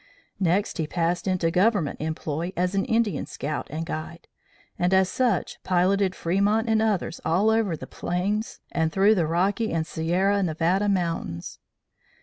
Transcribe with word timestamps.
Next 0.39 0.79
he 0.79 0.87
passed 0.87 1.27
into 1.27 1.51
Government 1.51 2.01
employ, 2.01 2.53
as 2.57 2.73
an 2.73 2.85
Indian 2.85 3.27
scout 3.27 3.67
and 3.69 3.85
guide, 3.85 4.27
and 4.79 4.95
as 4.95 5.09
such 5.11 5.61
piloted 5.61 6.15
Fremont 6.15 6.67
and 6.67 6.81
others 6.81 7.21
all 7.23 7.51
over 7.51 7.77
the 7.77 7.85
Plains 7.85 8.61
and 8.71 8.91
through 8.91 9.13
the 9.13 9.27
Rocky 9.27 9.71
and 9.71 9.85
Sierra 9.85 10.41
Nevada 10.41 10.89
Mountains. 10.89 11.59